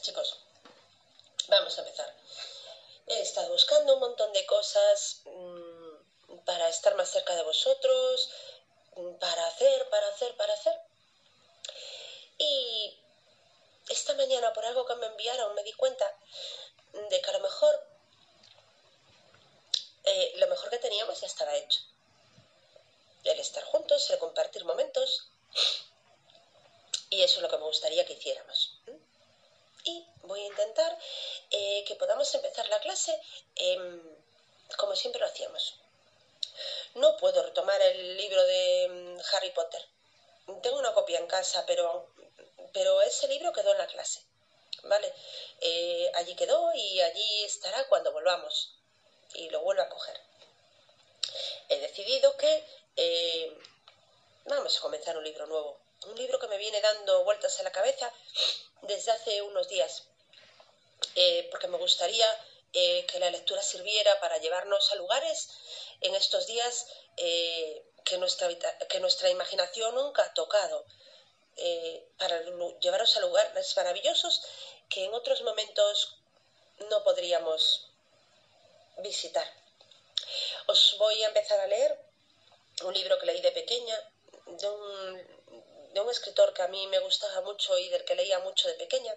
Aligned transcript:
chicos. 0.00 0.38
Vamos 1.48 1.76
a 1.78 1.82
empezar. 1.82 2.14
He 3.06 3.20
estado 3.20 3.50
buscando 3.50 3.94
un 3.94 4.00
montón 4.00 4.32
de 4.32 4.46
cosas 4.46 5.22
mm, 5.24 6.38
para 6.44 6.68
estar 6.68 6.94
más 6.94 7.10
cerca 7.10 7.34
de 7.34 7.42
vosotros, 7.42 8.30
mm, 8.96 9.14
para 9.14 9.46
hacer, 9.46 9.88
para 9.90 10.08
hacer, 10.08 10.36
para 10.36 10.54
hacer. 10.54 10.80
Y 12.38 12.98
esta 13.88 14.14
mañana, 14.14 14.52
por 14.52 14.64
algo 14.64 14.86
que 14.86 14.94
me 14.96 15.06
enviaron, 15.06 15.54
me 15.54 15.62
di 15.64 15.72
cuenta 15.72 16.06
de 16.92 17.20
que 17.20 17.30
a 17.30 17.32
lo 17.34 17.40
mejor 17.40 17.90
eh, 20.04 20.32
lo 20.36 20.46
mejor 20.48 20.70
que 20.70 20.78
teníamos 20.78 21.20
ya 21.20 21.26
estaba 21.26 21.54
hecho. 21.56 21.80
El 23.24 23.38
estar 23.38 23.62
juntos, 23.64 24.08
el 24.10 24.18
compartir 24.18 24.64
momentos. 24.64 25.28
Y 27.10 27.22
eso 27.22 27.36
es 27.36 27.42
lo 27.42 27.48
que 27.48 27.58
me 27.58 27.64
gustaría 27.64 28.06
que 28.06 28.14
hiciéramos. 28.14 28.78
Y 29.84 30.06
voy 30.22 30.40
a 30.40 30.46
intentar 30.46 30.98
eh, 31.50 31.84
que 31.86 31.94
podamos 31.94 32.34
empezar 32.34 32.68
la 32.68 32.80
clase 32.80 33.18
como 34.76 34.94
siempre 34.96 35.20
lo 35.20 35.26
hacíamos. 35.26 35.74
No 36.94 37.16
puedo 37.16 37.42
retomar 37.42 37.80
el 37.80 38.16
libro 38.16 38.42
de 38.44 38.88
mm, 38.88 39.20
Harry 39.32 39.50
Potter. 39.50 39.84
Tengo 40.62 40.78
una 40.78 40.92
copia 40.92 41.18
en 41.18 41.26
casa, 41.26 41.64
pero, 41.66 42.08
pero 42.72 43.00
ese 43.02 43.28
libro 43.28 43.52
quedó 43.52 43.72
en 43.72 43.78
la 43.78 43.86
clase. 43.86 44.22
¿Vale? 44.84 45.12
Eh, 45.60 46.10
allí 46.14 46.34
quedó 46.34 46.72
y 46.74 47.00
allí 47.00 47.44
estará 47.44 47.86
cuando 47.88 48.12
volvamos. 48.12 48.74
Y 49.34 49.50
lo 49.50 49.60
vuelvo 49.60 49.82
a 49.82 49.88
coger. 49.88 50.18
He 51.68 51.78
decidido 51.78 52.36
que 52.36 52.64
eh, 52.96 53.58
vamos 54.46 54.76
a 54.76 54.80
comenzar 54.80 55.16
un 55.16 55.24
libro 55.24 55.46
nuevo. 55.46 55.78
Un 56.06 56.16
libro 56.16 56.38
que 56.38 56.48
me 56.48 56.56
viene 56.56 56.80
dando 56.80 57.24
vueltas 57.24 57.58
en 57.58 57.64
la 57.64 57.72
cabeza 57.72 58.12
desde 58.82 59.12
hace 59.12 59.42
unos 59.42 59.68
días. 59.68 60.04
Eh, 61.14 61.48
porque 61.50 61.68
me 61.68 61.78
gustaría 61.78 62.26
que 62.72 63.18
la 63.18 63.30
lectura 63.30 63.60
sirviera 63.62 64.20
para 64.20 64.38
llevarnos 64.38 64.92
a 64.92 64.94
lugares 64.94 65.48
en 66.02 66.14
estos 66.14 66.46
días 66.46 66.86
que, 67.16 68.18
nuestra, 68.18 68.48
que 68.88 69.00
nuestra 69.00 69.28
imaginación 69.28 69.92
nunca 69.96 70.22
ha 70.22 70.34
tocado. 70.34 70.86
para 72.16 72.40
llevaros 72.80 73.16
a 73.16 73.20
lugares 73.20 73.76
maravillosos 73.76 74.42
que 74.88 75.04
en 75.04 75.14
otros 75.14 75.42
momentos 75.42 76.20
no 76.88 77.02
podríamos 77.02 77.90
visitar. 78.98 79.46
Os 80.66 80.96
voy 80.98 81.22
a 81.22 81.28
empezar 81.28 81.58
a 81.60 81.66
leer 81.66 81.98
un 82.82 82.94
libro 82.94 83.18
que 83.18 83.26
leí 83.26 83.40
de 83.40 83.52
pequeña, 83.52 83.96
de 84.46 84.68
un, 84.68 85.39
de 85.92 86.00
un 86.00 86.10
escritor 86.10 86.52
que 86.54 86.62
a 86.62 86.68
mí 86.68 86.86
me 86.88 86.98
gustaba 87.00 87.40
mucho 87.42 87.76
y 87.78 87.88
del 87.88 88.04
que 88.04 88.14
leía 88.14 88.38
mucho 88.40 88.68
de 88.68 88.74
pequeña. 88.74 89.14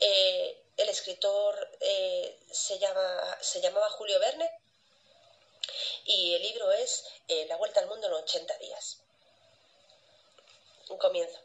Eh, 0.00 0.62
el 0.76 0.88
escritor 0.88 1.70
eh, 1.80 2.38
se, 2.50 2.78
llama, 2.78 3.38
se 3.40 3.60
llamaba 3.60 3.90
Julio 3.90 4.18
Verne 4.20 4.48
y 6.04 6.34
el 6.34 6.42
libro 6.42 6.70
es 6.72 7.04
eh, 7.26 7.46
La 7.46 7.56
Vuelta 7.56 7.80
al 7.80 7.88
Mundo 7.88 8.06
en 8.06 8.12
80 8.12 8.58
días. 8.58 8.98
Comienzo. 10.98 11.38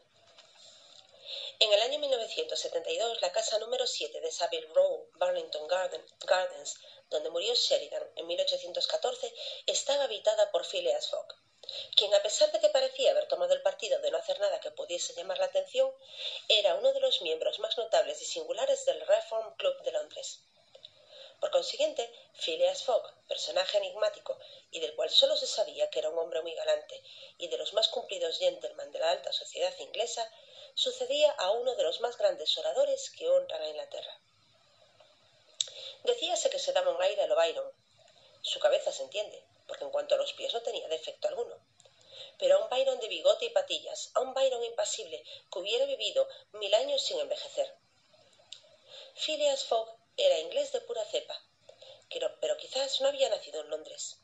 En 1.60 1.72
el 1.72 1.80
año 1.82 1.98
1972, 1.98 3.20
la 3.20 3.30
casa 3.30 3.58
número 3.58 3.86
7 3.86 4.20
de 4.20 4.32
Savile 4.32 4.68
Row, 4.74 5.08
Burlington 5.14 5.68
Gardens, 5.68 6.74
donde 7.10 7.30
murió 7.30 7.54
Sheridan 7.54 8.02
en 8.16 8.26
1814, 8.26 9.32
estaba 9.66 10.04
habitada 10.04 10.50
por 10.50 10.64
Phileas 10.64 11.08
Fogg, 11.08 11.26
quien, 11.96 12.14
a 12.14 12.22
pesar 12.22 12.50
de 12.52 12.60
que 12.60 12.68
parecía 12.68 13.10
haber 13.10 13.28
tomado 13.28 13.54
el 13.54 13.62
partido 13.62 13.98
de 14.00 14.10
no 14.10 14.18
hacer 14.18 14.38
nada 14.40 14.60
que 14.60 14.70
pudiese 14.70 15.14
llamar 15.14 15.38
la 15.38 15.46
atención, 15.46 15.92
era 16.48 16.74
uno 16.74 16.92
de 16.92 17.00
los 17.00 17.22
miembros 17.22 17.58
más 17.58 17.76
notables 17.78 18.20
y 18.22 18.24
singulares 18.24 18.84
del 18.84 19.00
Reform 19.06 19.54
Club 19.56 19.82
de 19.82 19.92
Londres. 19.92 20.40
Por 21.40 21.50
consiguiente, 21.50 22.10
Phileas 22.34 22.84
Fogg, 22.84 23.02
personaje 23.28 23.76
enigmático 23.76 24.38
y 24.70 24.80
del 24.80 24.94
cual 24.94 25.10
solo 25.10 25.36
se 25.36 25.46
sabía 25.46 25.90
que 25.90 25.98
era 25.98 26.08
un 26.08 26.18
hombre 26.18 26.40
muy 26.42 26.54
galante 26.54 27.02
y 27.38 27.48
de 27.48 27.58
los 27.58 27.74
más 27.74 27.88
cumplidos 27.88 28.38
gentlemen 28.38 28.90
de 28.92 28.98
la 28.98 29.10
alta 29.10 29.32
sociedad 29.32 29.74
inglesa, 29.78 30.26
sucedía 30.74 31.30
a 31.32 31.50
uno 31.50 31.74
de 31.74 31.82
los 31.82 32.00
más 32.00 32.16
grandes 32.16 32.56
oradores 32.56 33.10
que 33.10 33.28
honran 33.28 33.62
a 33.62 33.68
Inglaterra. 33.68 34.18
Decíase 36.04 36.50
que 36.50 36.58
se 36.58 36.72
daba 36.72 36.90
un 36.90 37.02
aire 37.02 37.22
a 37.22 37.26
lo 37.26 37.36
Byron. 37.36 37.70
Su 38.42 38.58
cabeza 38.58 38.92
se 38.92 39.02
entiende, 39.02 39.42
porque 39.66 39.84
en 39.84 39.90
cuanto 39.90 40.14
a 40.14 40.18
los 40.18 40.32
pies 40.32 40.52
no 40.52 40.62
tenía 40.62 40.88
defecto 40.88 41.28
alguno. 41.28 41.56
Pero 42.38 42.56
a 42.56 42.62
un 42.64 42.68
Byron 42.68 42.98
de 43.00 43.08
bigote 43.08 43.46
y 43.46 43.50
patillas, 43.50 44.10
a 44.14 44.20
un 44.20 44.34
Byron 44.34 44.64
impasible 44.64 45.22
que 45.50 45.58
hubiera 45.58 45.86
vivido 45.86 46.28
mil 46.52 46.74
años 46.74 47.02
sin 47.02 47.18
envejecer. 47.20 47.74
Phileas 49.14 49.64
Fogg 49.64 49.96
era 50.16 50.38
inglés 50.40 50.72
de 50.72 50.80
pura 50.80 51.04
cepa, 51.04 51.40
pero 52.40 52.56
quizás 52.56 53.00
no 53.00 53.08
había 53.08 53.28
nacido 53.28 53.60
en 53.60 53.70
Londres. 53.70 54.16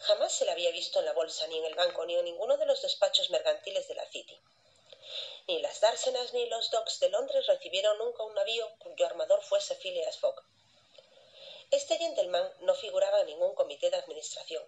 Jamás 0.00 0.32
se 0.32 0.44
le 0.44 0.52
había 0.52 0.70
visto 0.70 0.98
en 0.98 1.06
la 1.06 1.12
bolsa, 1.12 1.46
ni 1.46 1.58
en 1.58 1.64
el 1.64 1.74
banco, 1.74 2.04
ni 2.06 2.14
en 2.14 2.24
ninguno 2.24 2.56
de 2.56 2.66
los 2.66 2.82
despachos 2.82 3.30
mercantiles 3.30 3.88
de 3.88 3.94
la 3.94 4.06
City. 4.06 4.38
Ni 5.46 5.60
las 5.60 5.80
dársenas 5.80 6.32
ni 6.34 6.46
los 6.46 6.70
docks 6.70 7.00
de 7.00 7.08
Londres 7.08 7.46
recibieron 7.46 7.96
nunca 7.98 8.22
un 8.22 8.34
navío 8.34 8.70
cuyo 8.78 9.06
armador 9.06 9.42
fuese 9.42 9.74
Phileas 9.76 10.18
Fogg. 10.18 10.42
Este 11.70 11.96
gentleman 11.98 12.50
no 12.60 12.74
figuraba 12.74 13.20
en 13.20 13.26
ningún 13.26 13.54
comité 13.54 13.90
de 13.90 13.96
administración. 13.96 14.62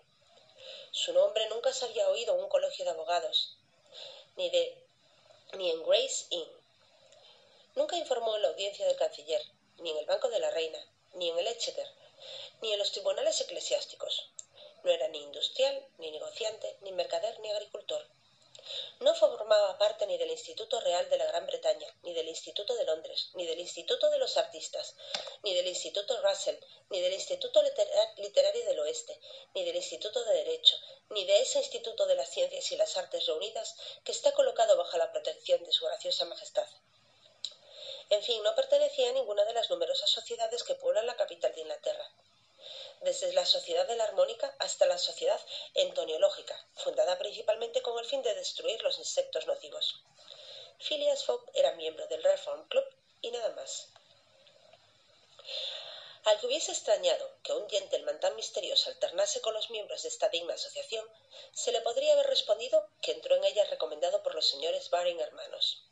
Su 0.90 1.12
nombre 1.12 1.48
nunca 1.48 1.72
se 1.72 1.84
había 1.84 2.08
oído 2.08 2.34
en 2.34 2.40
un 2.40 2.48
colegio 2.48 2.84
de 2.84 2.90
abogados, 2.90 3.56
ni, 4.36 4.50
de, 4.50 4.76
ni 5.54 5.70
en 5.70 5.82
Grace 5.84 6.26
Inn. 6.30 6.48
Nunca 7.74 7.96
informó 7.96 8.36
en 8.36 8.42
la 8.42 8.48
audiencia 8.48 8.86
del 8.86 8.96
canciller, 8.96 9.42
ni 9.78 9.90
en 9.90 9.98
el 9.98 10.06
Banco 10.06 10.28
de 10.28 10.40
la 10.40 10.50
Reina, 10.50 10.78
ni 11.14 11.30
en 11.30 11.38
el 11.38 11.46
Exchequer, 11.46 11.88
ni 12.60 12.72
en 12.72 12.78
los 12.78 12.92
tribunales 12.92 13.40
eclesiásticos. 13.40 14.28
No 14.82 14.90
era 14.90 15.08
ni 15.08 15.22
industrial, 15.22 15.86
ni 15.98 16.10
negociante, 16.10 16.76
ni 16.80 16.92
mercader, 16.92 17.38
ni 17.40 17.50
agricultor. 17.50 18.06
No 19.00 19.14
formaba 19.14 19.78
parte 19.78 20.06
ni 20.06 20.18
del 20.18 20.30
Instituto 20.30 20.80
Real 20.80 21.08
de 21.08 21.16
la 21.16 21.26
Gran 21.26 21.46
Bretaña, 21.46 21.88
ni 22.02 22.12
del 22.12 22.28
Instituto 22.28 22.74
de 22.74 22.84
Londres, 22.84 23.30
ni 23.34 23.46
del 23.46 23.58
Instituto 23.58 24.10
de 24.10 24.18
los 24.18 24.36
Artistas, 24.36 24.94
ni 25.42 25.54
del 25.54 25.66
Instituto 25.66 26.20
Russell, 26.22 26.56
ni 26.90 27.00
del 27.00 27.12
Instituto 27.12 27.62
Literario 28.16 28.64
del 28.64 28.80
Oeste, 28.80 29.18
ni 29.54 29.64
del 29.64 29.76
Instituto 29.76 30.24
de 30.24 30.34
Derecho, 30.34 30.76
ni 31.10 31.24
de 31.24 31.40
ese 31.40 31.58
Instituto 31.58 32.06
de 32.06 32.14
las 32.14 32.30
Ciencias 32.30 32.70
y 32.72 32.76
las 32.76 32.96
Artes 32.96 33.26
Reunidas 33.26 33.76
que 34.04 34.12
está 34.12 34.32
colocado 34.32 34.76
bajo 34.76 34.96
la 34.98 35.10
protección 35.10 35.64
de 35.64 35.72
su 35.72 35.84
graciosa 35.86 36.24
Majestad. 36.24 36.66
En 38.10 38.22
fin, 38.22 38.42
no 38.42 38.54
pertenecía 38.54 39.10
a 39.10 39.12
ninguna 39.12 39.44
de 39.44 39.52
las 39.54 39.70
numerosas 39.70 40.10
sociedades 40.10 40.64
que 40.64 40.74
pueblan 40.74 41.06
la 41.06 41.16
capital 41.16 41.54
de 41.54 41.60
Inglaterra 41.60 42.10
desde 43.00 43.32
la 43.32 43.46
Sociedad 43.46 43.86
de 43.86 43.96
la 43.96 44.04
Armónica 44.04 44.54
hasta 44.58 44.86
la 44.86 44.98
Sociedad 44.98 45.40
Entoniológica, 45.74 46.56
fundada 46.74 47.18
principalmente 47.18 47.82
con 47.82 47.98
el 47.98 48.04
fin 48.04 48.22
de 48.22 48.34
destruir 48.34 48.82
los 48.82 48.98
insectos 48.98 49.46
nocivos. 49.46 50.02
Phileas 50.78 51.24
Fogg 51.24 51.44
era 51.54 51.72
miembro 51.72 52.06
del 52.08 52.22
Reform 52.22 52.66
Club 52.68 52.84
y 53.22 53.30
nada 53.30 53.50
más. 53.50 53.88
Al 56.24 56.38
que 56.38 56.46
hubiese 56.46 56.72
extrañado 56.72 57.30
que 57.42 57.52
un 57.52 57.68
gentleman 57.68 58.20
tan 58.20 58.36
misterioso 58.36 58.90
alternase 58.90 59.40
con 59.40 59.54
los 59.54 59.70
miembros 59.70 60.02
de 60.02 60.08
esta 60.08 60.28
digna 60.28 60.54
asociación, 60.54 61.06
se 61.52 61.72
le 61.72 61.80
podría 61.80 62.12
haber 62.12 62.26
respondido 62.26 62.86
que 63.00 63.12
entró 63.12 63.36
en 63.36 63.44
ella 63.44 63.64
recomendado 63.64 64.22
por 64.22 64.34
los 64.34 64.46
señores 64.46 64.90
Baring 64.90 65.20
hermanos. 65.20 65.89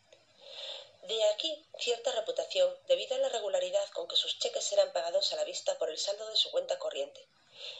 De 1.03 1.25
aquí 1.31 1.64
cierta 1.78 2.12
reputación 2.12 2.76
debido 2.86 3.14
a 3.14 3.19
la 3.19 3.28
regularidad 3.28 3.88
con 3.91 4.09
que 4.09 4.16
sus 4.16 4.38
cheques 4.38 4.72
eran 4.72 4.92
pagados 4.92 5.32
a 5.32 5.36
la 5.36 5.44
vista 5.44 5.78
por 5.78 5.88
el 5.91 5.98
saldo 5.98 6.28
de 6.28 6.36
su 6.36 6.50
cuenta 6.50 6.78
corriente, 6.78 7.26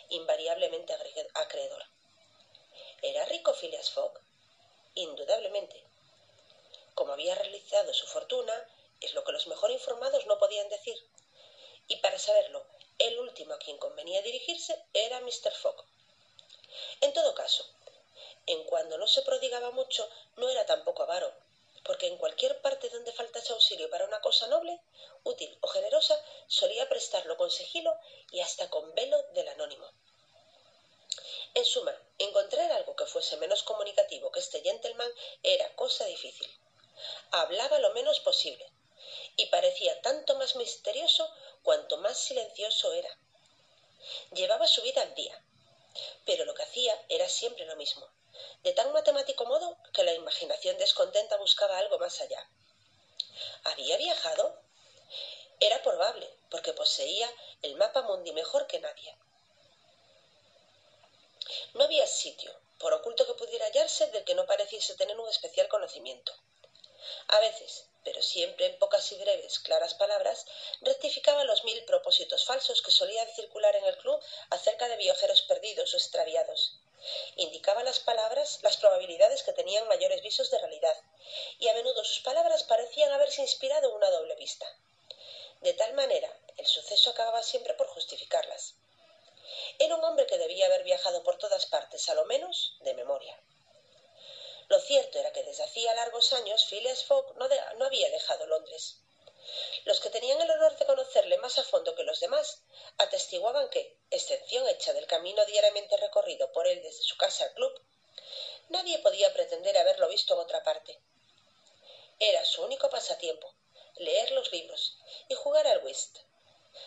invariablemente 0.09 0.95
acreedor. 1.35 1.85
¿Era 3.03 3.25
rico 3.27 3.53
Phileas 3.55 3.91
Fogg? 3.91 4.19
Indudablemente. 4.95 5.85
Como 6.95 7.13
había 7.13 7.35
realizado 7.35 7.93
su 7.93 8.07
fortuna, 8.07 8.69
es 9.01 9.15
lo 9.15 9.25
que 9.25 9.33
los 9.33 9.47
mejor 9.47 9.71
informados 9.71 10.27
no 10.27 10.39
podían 10.39 10.69
decir. 10.69 10.97
Y 11.87 11.97
para 11.97 12.19
saberlo, 12.19 12.67
el 12.99 13.19
último 13.19 13.55
a 13.55 13.59
quien 13.59 13.79
convenía 13.79 14.23
dirigirse 14.23 14.85
era 14.93 15.21
Mr. 15.21 15.53
Fogg. 15.53 15.85
En 17.01 17.13
todo 17.13 17.35
caso, 17.35 17.65
en 18.47 18.65
cuando 18.65 18.99
no 18.99 19.07
se 19.07 19.23
prodigaba 19.23 19.71
mucho, 19.71 20.09
no 20.37 20.49
era 20.49 20.67
tampoco 20.67 21.03
avaro, 21.03 21.33
porque 21.89 22.07
en 22.07 22.19
cualquier 22.19 22.61
parte 22.61 22.91
donde 22.91 23.19
faltase 23.19 23.51
auxilio 23.55 23.89
para 23.89 24.05
una 24.05 24.21
cosa 24.21 24.47
noble, 24.55 24.75
útil 25.25 25.51
o 25.63 25.69
generosa, 25.69 26.15
solía 26.47 26.87
prestarlo 26.87 27.35
con 27.39 27.51
sigilo 27.51 27.93
y 28.31 28.41
hasta 28.41 28.69
con 28.69 28.95
velo 28.95 29.19
del 29.33 29.49
anónimo. 29.49 29.87
En 31.55 31.65
suma, 31.65 31.95
encontrar 32.19 32.71
algo 32.73 32.95
que 32.95 33.07
fuese 33.07 33.39
menos 33.39 33.63
comunicativo 33.63 34.31
que 34.31 34.41
este 34.41 34.61
gentleman 34.61 35.11
era 35.43 35.75
cosa 35.77 36.05
difícil. 36.05 36.51
Hablaba 37.31 37.79
lo 37.79 37.95
menos 37.95 38.21
posible, 38.21 38.71
y 39.37 39.47
parecía 39.47 40.03
tanto 40.03 40.35
más 40.35 40.57
misterioso 40.57 41.27
cuanto 41.63 41.97
más 41.97 42.19
silencioso 42.19 42.93
era. 42.93 43.19
Llevaba 44.33 44.67
su 44.67 44.83
vida 44.83 45.01
al 45.01 45.15
día, 45.15 45.43
pero 46.27 46.45
lo 46.45 46.53
que 46.53 46.65
hacía 46.65 47.03
era 47.09 47.31
siempre 47.31 47.65
lo 47.65 47.77
mismo, 47.77 48.07
de 48.63 48.73
tan 48.73 48.93
matemático 48.93 49.45
modo 49.47 49.77
que 49.93 50.03
la 50.05 50.15
imaginación 50.15 50.77
descontenta 50.79 51.37
buscaba 51.37 51.79
algo 51.79 51.99
más 51.99 52.21
allá. 52.21 52.49
¿Había 53.65 53.97
viajado? 53.97 54.61
Era 55.61 55.83
probable, 55.83 56.29
porque 56.51 56.73
poseía 56.73 57.29
el 57.63 57.77
mapa 57.77 58.03
mundi 58.03 58.33
mejor 58.33 58.67
que 58.67 58.81
nadie. 58.81 59.17
No 61.75 61.85
había 61.85 62.07
sitio, 62.07 62.53
por 62.79 62.93
oculto 62.93 63.27
que 63.27 63.35
pudiera 63.35 63.67
hallarse, 63.67 64.07
del 64.09 64.25
que 64.25 64.35
no 64.35 64.47
pareciese 64.47 64.95
tener 64.95 65.19
un 65.19 65.29
especial 65.29 65.69
conocimiento. 65.69 66.33
A 67.29 67.41
veces, 67.41 67.87
pero 68.05 68.23
siempre 68.23 68.67
en 68.67 68.79
pocas 68.79 69.11
y 69.13 69.17
breves, 69.17 69.59
claras 69.59 69.95
palabras, 69.95 70.47
rectificaba 70.81 71.45
los 71.45 71.65
mil 71.65 71.85
propósitos 71.85 72.45
falsos 72.45 72.83
que 72.83 72.91
solían 72.91 73.29
circular 73.35 73.75
en 73.77 73.85
el 73.85 73.97
club 73.99 74.21
acerca 74.51 74.89
de 74.89 74.97
viajeros 74.97 75.43
perdidos 75.43 75.95
o 75.95 75.97
extraviados. 75.97 76.79
Indicaba 77.37 77.83
las 77.83 78.01
palabras 78.01 78.59
las 78.63 78.77
probabilidades 78.77 79.43
que 79.43 79.53
tenían 79.53 79.87
mayores 79.89 80.23
visos 80.23 80.51
de 80.51 80.59
realidad, 80.59 80.97
y 81.59 81.69
a 81.69 81.75
menudo 81.75 82.05
sus 82.05 82.21
palabras 82.21 82.65
parecían 82.65 83.13
haberse 83.13 83.43
inspirado 83.43 83.95
una 83.95 84.11
doble 84.11 84.35
vista. 84.37 84.67
De 85.61 85.75
tal 85.75 85.93
manera, 85.95 86.33
el 86.57 86.67
suceso 86.67 87.11
acababa 87.11 87.43
siempre 87.43 87.75
por 87.75 87.89
justificarlas. 87.89 88.75
Era 89.79 89.97
un 89.97 90.05
hombre 90.05 90.27
que 90.27 90.39
debía 90.39 90.67
haber 90.67 90.85
viajado 90.85 91.23
por 91.23 91.39
todas 91.39 91.67
partes, 91.67 92.09
a 92.09 92.15
lo 92.15 92.25
menos 92.25 92.77
de 92.81 92.95
memoria. 92.95 93.39
Lo 94.69 94.79
cierto 94.81 95.19
era 95.19 95.33
que 95.33 95.43
desde 95.45 95.65
hacía 95.65 95.95
largos 95.95 96.33
años 96.33 96.67
Phileas 96.67 97.05
Fogg 97.05 97.35
no 97.37 97.85
había 97.85 98.11
dejado 98.11 98.47
Londres. 98.47 98.99
Los 99.85 100.01
que 100.01 100.11
tenían 100.11 100.41
el 100.41 100.51
honor 100.51 100.77
de 100.77 100.87
conocerle 100.87 101.39
más 101.39 101.59
a 101.59 101.65
fondo 101.65 101.95
que 101.95 102.03
los 102.03 102.21
demás 102.21 102.63
atestiguaban 102.99 103.69
que, 103.71 103.99
excepción 104.11 104.69
hecha 104.69 104.93
del 104.93 105.07
camino 105.07 105.45
diariamente 105.47 105.97
recorrido 105.97 106.53
por 106.53 106.67
él 106.67 106.83
desde 106.83 107.03
su 107.03 107.17
casa 107.17 107.45
al 107.45 107.55
club, 107.55 107.73
nadie 108.69 108.99
podía 108.99 109.33
pretender 109.33 109.77
haberlo 109.79 110.09
visto 110.09 110.35
en 110.35 110.41
otra 110.41 110.63
parte. 110.63 111.01
Era 112.19 112.45
su 112.45 112.63
único 112.63 112.91
pasatiempo, 112.91 113.55
leer 113.97 114.33
los 114.33 114.53
libros 114.53 114.99
y 115.29 115.35
jugar 115.35 115.67
al 115.67 115.85
whist. 115.85 116.19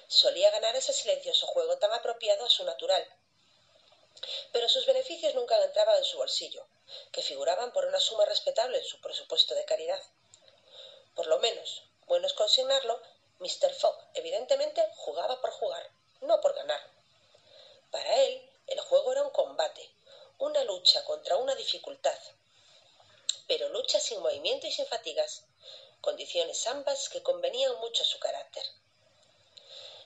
Solía 0.07 0.51
ganar 0.51 0.75
ese 0.75 0.93
silencioso 0.93 1.47
juego 1.47 1.77
tan 1.77 1.91
apropiado 1.93 2.45
a 2.45 2.49
su 2.49 2.63
natural. 2.63 3.05
Pero 4.51 4.69
sus 4.69 4.85
beneficios 4.85 5.33
nunca 5.35 5.61
entraban 5.63 5.97
en 5.97 6.03
su 6.03 6.17
bolsillo, 6.17 6.67
que 7.11 7.21
figuraban 7.21 7.71
por 7.73 7.85
una 7.85 7.99
suma 7.99 8.25
respetable 8.25 8.77
en 8.77 8.83
su 8.83 8.99
presupuesto 9.01 9.55
de 9.55 9.65
caridad. 9.65 10.01
Por 11.15 11.27
lo 11.27 11.39
menos, 11.39 11.83
bueno 12.11 12.27
es 12.27 12.33
consignarlo, 12.33 13.01
Mr. 13.39 13.73
Fogg 13.73 13.95
evidentemente 14.15 14.85
jugaba 14.97 15.39
por 15.39 15.49
jugar, 15.51 15.89
no 16.19 16.41
por 16.41 16.53
ganar. 16.53 16.81
Para 17.89 18.13
él, 18.23 18.51
el 18.67 18.81
juego 18.81 19.13
era 19.13 19.23
un 19.23 19.29
combate, 19.29 19.89
una 20.37 20.61
lucha 20.65 21.05
contra 21.05 21.37
una 21.37 21.55
dificultad, 21.55 22.19
pero 23.47 23.69
lucha 23.69 23.97
sin 23.97 24.19
movimiento 24.19 24.67
y 24.67 24.73
sin 24.73 24.87
fatigas, 24.87 25.45
condiciones 26.01 26.67
ambas 26.67 27.07
que 27.07 27.23
convenían 27.23 27.77
mucho 27.77 28.03
a 28.03 28.05
su 28.05 28.19
carácter. 28.19 28.65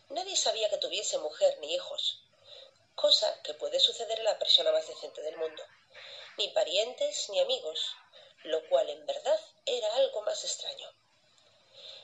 Nadie 0.10 0.36
sabía 0.36 0.69
que 0.69 0.78
tuviese 0.78 1.18
mujer 1.18 1.58
ni 1.58 1.74
hijos, 1.74 2.19
cosa 2.94 3.42
que 3.42 3.56
puede 3.56 3.80
suceder 3.80 4.19
a 4.19 4.25
la 4.25 4.38
persona 4.38 4.72
más 4.72 4.88
decente 4.88 5.24
del 5.24 5.38
mundo 5.38 5.63
ni 6.38 6.50
parientes 6.50 7.31
ni 7.31 7.40
amigos, 7.40 7.96
lo 8.44 8.69
cual 8.69 8.92
en 8.92 9.04
verdad 9.08 9.40
era 9.66 9.92
algo 9.96 10.22
más 10.22 10.44
extraño. 10.44 10.88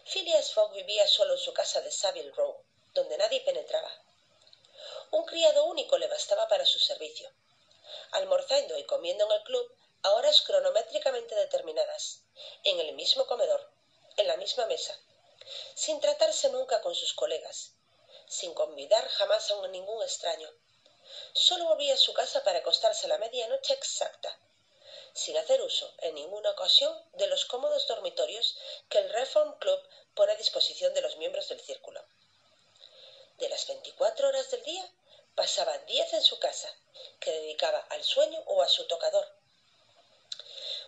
Phileas 0.06 0.52
Fogg 0.54 0.74
vivía 0.74 1.08
solo 1.08 1.34
en 1.34 1.40
su 1.40 1.54
casa 1.54 1.82
de 1.82 1.92
Savile 1.92 2.32
Row, 2.32 2.64
donde 2.94 3.18
nadie 3.18 3.42
penetraba. 3.42 3.92
Un 5.12 5.26
criado 5.26 5.66
único 5.66 5.98
le 5.98 6.08
bastaba 6.08 6.48
para 6.48 6.66
su 6.66 6.80
servicio. 6.80 7.32
Almorzando 8.12 8.78
y 8.78 8.84
comiendo 8.86 9.26
en 9.26 9.32
el 9.32 9.44
club 9.44 9.76
a 10.04 10.12
horas 10.12 10.42
cronométricamente 10.42 11.36
determinadas, 11.36 12.22
en 12.64 12.80
el 12.80 12.94
mismo 12.94 13.28
comedor, 13.28 13.70
en 14.18 14.28
la 14.28 14.38
misma 14.38 14.66
mesa, 14.66 14.98
sin 15.76 16.00
tratarse 16.00 16.50
nunca 16.50 16.82
con 16.82 16.96
sus 16.96 17.14
colegas, 17.14 17.74
sin 18.28 18.54
convidar 18.54 19.08
jamás 19.10 19.52
a 19.52 19.68
ningún 19.68 20.02
extraño, 20.04 20.50
solo 21.34 21.66
volvía 21.66 21.94
a 21.94 21.98
su 21.98 22.14
casa 22.14 22.44
para 22.44 22.60
acostarse 22.60 23.06
a 23.06 23.10
la 23.10 23.18
medianoche 23.18 23.74
exacta, 23.74 24.38
sin 25.14 25.38
hacer 25.38 25.62
uso 25.62 25.94
en 26.00 26.16
ninguna 26.16 26.52
ocasión 26.52 26.94
de 27.14 27.28
los 27.28 27.46
cómodos 27.46 27.88
dormitorios 27.88 28.58
que 28.90 29.00
el 29.00 29.10
Reform 29.10 29.58
Club 29.60 29.80
pone 30.16 30.34
a 30.34 30.36
disposición 30.38 30.94
de 30.94 31.02
los 31.02 31.18
miembros 31.18 31.50
del 31.50 31.60
círculo. 31.60 32.04
De 33.38 33.50
las 33.50 33.68
veinticuatro 33.68 34.28
horas 34.28 34.52
del 34.52 34.64
día, 34.64 34.92
pasaba 35.36 35.78
diez 35.80 36.14
en 36.14 36.22
su 36.22 36.40
casa, 36.40 36.70
que 37.20 37.32
dedicaba 37.32 37.80
al 37.90 38.04
sueño 38.04 38.42
o 38.46 38.62
a 38.62 38.68
su 38.68 38.86
tocador. 38.88 39.28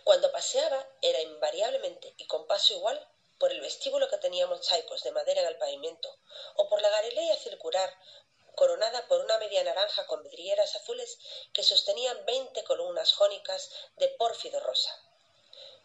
Cuando 0.04 0.30
paseaba 0.30 0.86
era 1.00 1.20
invariablemente 1.20 2.14
y 2.18 2.26
con 2.26 2.46
paso 2.46 2.74
igual 2.74 3.08
por 3.38 3.50
el 3.50 3.60
vestíbulo 3.60 4.08
que 4.08 4.18
tenía 4.18 4.46
mosaicos 4.46 5.02
de 5.02 5.10
madera 5.10 5.40
en 5.40 5.48
el 5.48 5.58
pavimento, 5.58 6.16
o 6.56 6.68
por 6.68 6.80
la 6.80 6.90
galería 6.90 7.36
circular 7.36 7.92
coronada 8.54 9.06
por 9.08 9.20
una 9.20 9.38
media 9.38 9.64
naranja 9.64 10.06
con 10.06 10.22
vidrieras 10.22 10.74
azules 10.76 11.18
que 11.52 11.62
sostenían 11.62 12.24
veinte 12.24 12.64
columnas 12.64 13.12
jónicas 13.12 13.70
de 13.96 14.08
pórfido 14.08 14.60
rosa. 14.60 14.98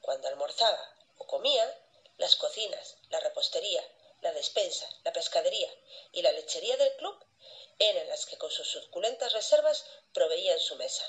Cuando 0.01 0.27
almorzaba 0.27 0.95
o 1.17 1.27
comía, 1.27 1.77
las 2.17 2.35
cocinas, 2.35 2.97
la 3.09 3.19
repostería, 3.19 3.83
la 4.21 4.31
despensa, 4.33 4.89
la 5.03 5.13
pescadería 5.13 5.73
y 6.11 6.21
la 6.21 6.31
lechería 6.31 6.75
del 6.77 6.95
club 6.97 7.17
eran 7.79 8.07
las 8.09 8.25
que 8.25 8.37
con 8.37 8.51
sus 8.51 8.67
suculentas 8.67 9.31
reservas 9.33 9.85
proveían 10.13 10.59
su 10.59 10.75
mesa. 10.75 11.05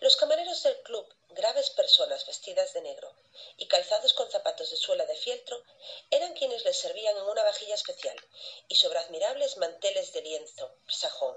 Los 0.00 0.16
camareros 0.16 0.62
del 0.64 0.82
club, 0.82 1.06
graves 1.30 1.70
personas 1.70 2.26
vestidas 2.26 2.72
de 2.72 2.82
negro 2.82 3.14
y 3.56 3.68
calzados 3.68 4.12
con 4.12 4.30
zapatos 4.30 4.70
de 4.70 4.76
suela 4.76 5.06
de 5.06 5.14
fieltro, 5.14 5.62
eran 6.10 6.34
quienes 6.34 6.64
les 6.64 6.76
servían 6.76 7.16
en 7.16 7.22
una 7.22 7.44
vajilla 7.44 7.76
especial 7.76 8.16
y 8.68 8.76
sobre 8.76 8.98
admirables 8.98 9.56
manteles 9.56 10.12
de 10.12 10.22
lienzo 10.22 10.74
sajón. 10.88 11.36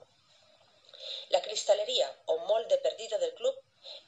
La 1.29 1.41
cristalería 1.41 2.15
o 2.25 2.37
molde 2.39 2.77
perdido 2.77 3.17
del 3.19 3.33
club 3.35 3.55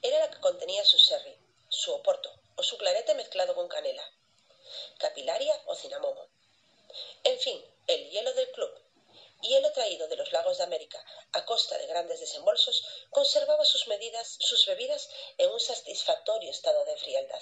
era 0.01 0.19
la 0.19 0.31
que 0.31 0.39
contenía 0.39 0.85
su 0.85 0.97
sherry, 0.97 1.37
su 1.69 1.93
oporto 1.93 2.31
o 2.55 2.63
su 2.63 2.77
clarete 2.77 3.13
mezclado 3.15 3.55
con 3.55 3.67
canela, 3.67 4.09
capilaria 4.97 5.59
o 5.65 5.75
cinamomo. 5.75 6.27
En 7.23 7.39
fin, 7.39 7.63
el 7.87 8.09
hielo 8.09 8.33
del 8.33 8.51
club, 8.51 8.71
hielo 9.41 9.71
traído 9.71 10.07
de 10.07 10.15
los 10.15 10.31
lagos 10.31 10.57
de 10.57 10.63
América 10.63 11.03
a 11.33 11.45
costa 11.45 11.77
de 11.77 11.87
grandes 11.87 12.19
desembolsos, 12.19 12.85
conservaba 13.09 13.65
sus, 13.65 13.87
medidas, 13.87 14.37
sus 14.39 14.65
bebidas 14.65 15.09
en 15.37 15.49
un 15.51 15.59
satisfactorio 15.59 16.49
estado 16.49 16.83
de 16.85 16.97
frialdad. 16.97 17.41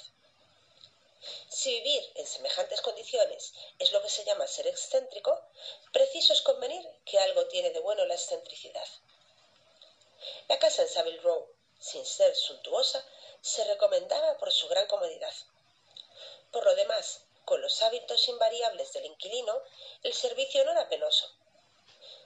Si 1.60 1.70
vivir 1.80 2.12
en 2.16 2.28
semejantes 2.28 2.82
condiciones 2.82 3.54
es 3.80 3.92
lo 3.94 4.02
que 4.02 4.10
se 4.10 4.26
llama 4.26 4.46
ser 4.46 4.68
excéntrico, 4.68 5.32
preciso 5.94 6.34
es 6.34 6.42
convenir 6.42 6.86
que 7.06 7.20
algo 7.20 7.46
tiene 7.48 7.70
de 7.70 7.80
bueno 7.80 8.04
la 8.06 8.16
excentricidad. 8.16 8.88
La 10.50 10.60
casa 10.60 10.82
en 10.82 10.90
Savile 10.90 11.22
Row, 11.22 11.48
sin 11.80 12.06
ser 12.06 12.36
suntuosa, 12.36 13.06
se 13.42 13.64
recomendaba 13.64 14.38
por 14.38 14.52
su 14.52 14.68
gran 14.68 14.86
comodidad. 14.88 15.34
Por 16.52 16.66
lo 16.66 16.76
demás, 16.76 17.22
con 17.46 17.62
los 17.62 17.82
hábitos 17.82 18.28
invariables 18.28 18.92
del 18.92 19.06
inquilino, 19.06 19.62
el 20.04 20.14
servicio 20.14 20.66
no 20.66 20.72
era 20.72 20.90
penoso 20.90 21.34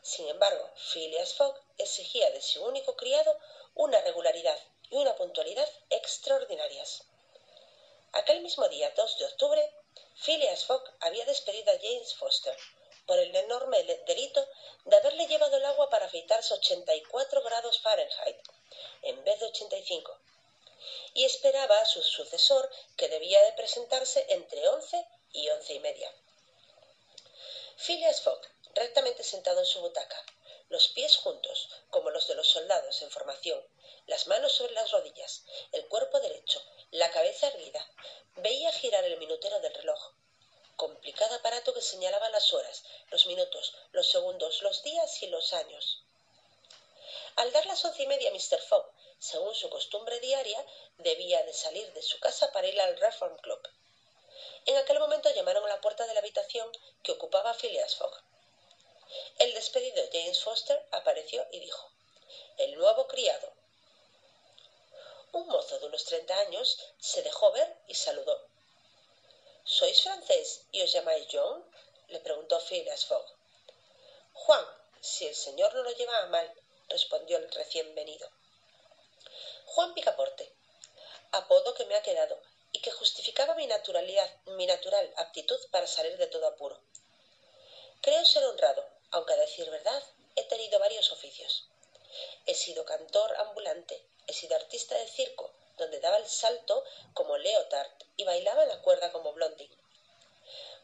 sin 0.01 0.29
embargo, 0.29 0.71
Phileas 0.91 1.33
Fogg 1.33 1.61
exigía 1.77 2.31
de 2.31 2.41
su 2.41 2.63
único 2.63 2.95
criado 2.95 3.37
una 3.75 3.99
regularidad 4.01 4.57
y 4.89 4.95
una 4.95 5.15
puntualidad 5.15 5.67
extraordinarias. 5.89 7.03
Aquel 8.13 8.41
mismo 8.41 8.67
día 8.69 8.91
2 8.95 9.17
de 9.19 9.25
octubre, 9.25 9.73
Phileas 10.15 10.65
Fogg 10.65 10.83
había 10.99 11.25
despedido 11.25 11.71
a 11.71 11.77
James 11.79 12.15
Foster 12.15 12.57
por 13.05 13.19
el 13.19 13.35
enorme 13.35 13.83
delito 13.83 14.47
de 14.85 14.97
haberle 14.97 15.27
llevado 15.27 15.57
el 15.57 15.65
agua 15.65 15.91
para 15.91 16.07
afeitarse 16.07 16.55
84 16.55 17.43
grados 17.43 17.79
Fahrenheit 17.81 18.37
en 19.03 19.23
vez 19.23 19.39
de 19.39 19.45
85 19.45 20.17
y 21.13 21.25
esperaba 21.25 21.79
a 21.79 21.85
su 21.85 22.01
sucesor 22.01 22.69
que 22.97 23.09
debía 23.09 23.41
de 23.43 23.53
presentarse 23.53 24.25
entre 24.29 24.67
11 24.67 25.07
y 25.33 25.49
once 25.49 25.73
y 25.75 25.79
media. 25.79 26.11
Phileas 27.77 28.21
Fogg 28.21 28.41
rectamente 28.73 29.23
sentado 29.23 29.59
en 29.59 29.65
su 29.67 29.81
butaca, 29.81 30.23
los 30.69 30.87
pies 30.89 31.15
juntos, 31.17 31.69
como 31.91 32.09
los 32.09 32.27
de 32.27 32.35
los 32.35 32.47
soldados 32.47 33.01
en 33.03 33.11
formación, 33.11 33.63
las 34.07 34.25
manos 34.27 34.53
sobre 34.53 34.73
las 34.73 34.91
rodillas, 34.91 35.43
el 35.71 35.87
cuerpo 35.87 36.19
derecho, 36.19 36.61
la 36.91 37.11
cabeza 37.11 37.47
erguida, 37.47 37.85
veía 38.37 38.71
girar 38.71 39.03
el 39.03 39.17
minutero 39.19 39.59
del 39.59 39.73
reloj. 39.75 40.13
Complicado 40.75 41.35
aparato 41.35 41.73
que 41.73 41.81
señalaba 41.81 42.29
las 42.29 42.51
horas, 42.51 42.83
los 43.11 43.27
minutos, 43.27 43.75
los 43.91 44.09
segundos, 44.09 44.63
los 44.63 44.81
días 44.81 45.21
y 45.21 45.27
los 45.27 45.53
años. 45.53 46.03
Al 47.35 47.51
dar 47.51 47.65
las 47.67 47.85
once 47.85 48.01
y 48.01 48.07
media, 48.07 48.31
Mr. 48.31 48.59
Fogg, 48.59 48.91
según 49.19 49.53
su 49.53 49.69
costumbre 49.69 50.19
diaria, 50.19 50.65
debía 50.97 51.43
de 51.43 51.53
salir 51.53 51.93
de 51.93 52.01
su 52.01 52.19
casa 52.19 52.51
para 52.51 52.67
ir 52.67 52.81
al 52.81 52.97
Reform 52.97 53.37
Club. 53.37 53.61
En 54.65 54.75
aquel 54.77 54.99
momento 54.99 55.29
llamaron 55.33 55.65
a 55.65 55.69
la 55.69 55.81
puerta 55.81 56.07
de 56.07 56.13
la 56.13 56.21
habitación 56.21 56.71
que 57.03 57.11
ocupaba 57.11 57.53
Phileas 57.53 57.95
Fogg. 57.95 58.13
El 59.37 59.53
despedido 59.53 60.03
James 60.11 60.43
Foster 60.43 60.83
apareció 60.91 61.45
y 61.51 61.59
dijo 61.59 61.91
El 62.57 62.75
nuevo 62.75 63.07
criado. 63.07 63.58
Un 65.31 65.47
mozo 65.47 65.79
de 65.79 65.85
unos 65.85 66.05
treinta 66.05 66.37
años 66.39 66.79
se 66.99 67.21
dejó 67.21 67.51
ver 67.51 67.77
y 67.87 67.95
saludó. 67.95 68.47
¿Sois 69.63 70.01
francés 70.01 70.61
y 70.71 70.81
os 70.81 70.91
llamáis 70.91 71.27
John? 71.31 71.63
le 72.07 72.19
preguntó 72.19 72.59
Phileas 72.59 73.05
Fogg. 73.05 73.25
Juan, 74.33 74.65
si 74.99 75.27
el 75.27 75.35
señor 75.35 75.73
no 75.75 75.83
lo 75.83 75.91
lleva 75.91 76.17
a 76.19 76.25
mal, 76.27 76.51
respondió 76.87 77.37
el 77.37 77.51
recién 77.51 77.93
venido. 77.93 78.27
Juan 79.65 79.93
Picaporte, 79.93 80.51
apodo 81.31 81.73
que 81.75 81.85
me 81.85 81.95
ha 81.95 82.01
quedado 82.01 82.41
y 82.71 82.81
que 82.81 82.91
justificaba 82.91 83.53
mi 83.53 83.67
naturalidad, 83.67 84.29
mi 84.47 84.65
natural 84.65 85.13
aptitud 85.17 85.59
para 85.69 85.85
salir 85.85 86.17
de 86.17 86.27
todo 86.27 86.47
apuro. 86.47 86.79
Creo 88.01 88.25
ser 88.25 88.43
honrado, 88.45 88.87
aunque 89.11 89.33
a 89.33 89.37
decir 89.37 89.69
verdad, 89.69 90.03
he 90.35 90.43
tenido 90.45 90.79
varios 90.79 91.11
oficios. 91.11 91.65
He 92.45 92.53
sido 92.53 92.85
cantor 92.85 93.35
ambulante, 93.37 94.03
he 94.27 94.33
sido 94.33 94.55
artista 94.55 94.95
de 94.95 95.07
circo, 95.07 95.51
donde 95.77 95.99
daba 95.99 96.17
el 96.17 96.27
salto 96.27 96.83
como 97.13 97.37
Leotard 97.37 97.91
y 98.17 98.23
bailaba 98.23 98.65
la 98.65 98.81
cuerda 98.81 99.11
como 99.11 99.33
Blondie. 99.33 99.69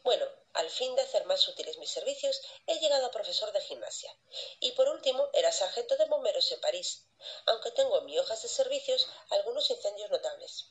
Bueno, 0.06 0.24
al 0.54 0.70
fin 0.70 0.94
de 0.94 1.02
hacer 1.02 1.24
más 1.26 1.48
útiles 1.48 1.78
mis 1.78 1.90
servicios, 1.90 2.40
he 2.68 2.78
llegado 2.78 3.06
a 3.06 3.10
profesor 3.10 3.50
de 3.52 3.60
gimnasia. 3.60 4.14
Y 4.60 4.70
por 4.72 4.88
último, 4.88 5.28
era 5.32 5.50
sargento 5.50 5.96
de 5.96 6.04
bomberos 6.04 6.52
en 6.52 6.60
París, 6.60 7.02
aunque 7.46 7.72
tengo 7.72 7.98
en 7.98 8.04
mis 8.04 8.20
hojas 8.20 8.40
de 8.40 8.48
servicios 8.48 9.08
algunos 9.30 9.68
incendios 9.68 10.08
notables. 10.10 10.66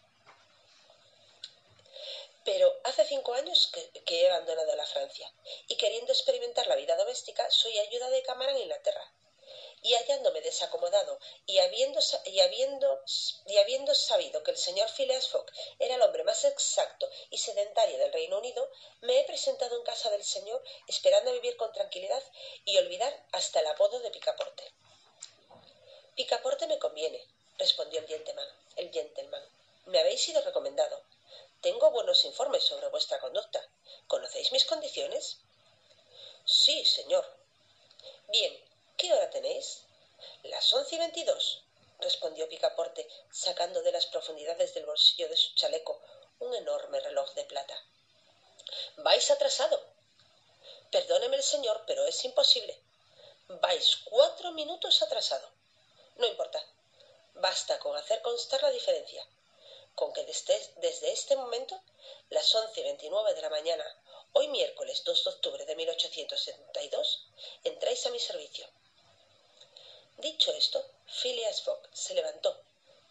Pero 2.46 2.80
hace 2.84 3.04
cinco 3.06 3.34
años 3.34 3.72
que, 4.06 4.22
he 4.22 4.30
abandonado 4.30 4.74
la 4.76 4.86
Francia 4.86 5.30
y 5.68 5.76
queriendo 5.76 6.14
experimentar 6.14 6.68
la 6.68 6.76
vida 6.76 6.96
doméstica 6.96 7.50
soy 7.52 7.78
ayuda 7.80 8.10
de 8.12 8.24
cámara 8.24 8.52
en 8.52 8.60
Inglaterra. 8.60 9.12
Y 9.86 9.94
hallándome 9.94 10.42
desacomodado 10.42 11.20
y 11.46 11.60
habiendo, 11.60 12.02
sabido 13.94 14.42
que 14.42 14.50
el 14.50 14.58
señor 14.58 14.90
Phileas 14.90 15.30
Fogg 15.30 15.46
era 15.78 15.94
el 15.94 16.02
hombre 16.02 16.24
más 16.24 16.44
exacto 16.44 17.08
y 17.30 17.38
sedentario 17.38 18.00
del 18.00 18.12
Reino 18.12 18.40
Unido, 18.40 18.68
me 19.02 19.20
he 19.20 19.24
presentado 19.26 19.78
en 19.78 19.84
casa 19.84 20.10
del 20.10 20.24
señor 20.24 20.64
esperando 20.88 21.32
vivir 21.34 21.56
con 21.56 21.72
tranquilidad 21.72 22.24
y 22.66 22.76
olvidar 22.78 23.14
hasta 23.32 23.60
el 23.60 23.68
apodo 23.68 24.00
de 24.00 24.10
Picaporte. 24.10 24.74
Picaporte 26.16 26.66
me 26.66 26.80
conviene, 26.80 27.24
respondió 27.60 28.00
el 28.00 28.08
gentleman. 28.08 28.50
El 28.78 28.92
gentleman. 28.92 29.44
Me 29.86 30.00
habéis 30.00 30.20
sido 30.20 30.42
recomendado. 30.42 31.00
Tengo 31.62 31.92
buenos 31.92 32.26
informes 32.26 32.64
sobre 32.64 32.88
vuestra 32.88 33.20
conducta. 33.20 33.64
¿Conocéis 34.08 34.52
mis 34.52 34.66
condiciones? 34.66 35.38
Sí, 36.44 36.84
señor. 36.86 37.24
Bien, 38.30 38.65
¿qué 38.98 39.14
hora 39.14 39.30
tenéis? 39.30 39.84
Las 40.44 40.74
once 40.74 40.96
y 40.96 40.98
veintidós, 40.98 41.64
respondió 42.00 42.48
Picaporte, 42.50 43.08
sacando 43.32 43.82
de 43.82 43.92
las 43.92 44.06
profundidades 44.08 44.74
del 44.74 44.86
bolsillo 44.86 45.28
de 45.30 45.38
su 45.38 45.54
chaleco 45.56 46.02
un 46.40 46.54
enorme 46.54 47.00
reloj 47.00 47.34
de 47.34 47.46
plata. 47.46 47.78
Vais 48.98 49.30
atrasado. 49.32 49.82
Perdóneme 50.92 51.36
el 51.36 51.44
señor, 51.44 51.84
pero 51.88 52.06
es 52.06 52.24
imposible. 52.26 52.80
Vais 53.48 53.98
cuatro 54.06 54.52
minutos 54.52 55.02
atrasado. 55.02 55.50
No 56.18 56.28
importa. 56.28 56.64
Basta 57.36 57.80
con 57.80 57.96
hacer 57.98 58.22
constar 58.22 58.62
la 58.64 58.72
diferencia 58.72 59.26
con 59.96 60.12
que 60.12 60.24
desde, 60.26 60.60
desde 60.78 61.12
este 61.12 61.36
momento, 61.38 61.82
las 62.30 62.54
once 62.54 62.82
y 62.82 62.84
veintinueve 62.84 63.34
de 63.34 63.42
la 63.42 63.50
mañana, 63.50 63.86
hoy 64.34 64.50
miércoles 64.50 65.04
2 65.06 65.24
de 65.24 65.30
octubre 65.30 65.66
de 65.66 65.76
1872, 65.76 67.28
entráis 67.64 68.06
a 68.06 68.10
mi 68.10 68.20
servicio. 68.20 68.68
Dicho 70.18 70.52
esto, 70.54 70.86
Phileas 71.22 71.62
Fogg 71.62 71.80
se 71.94 72.14
levantó, 72.14 72.60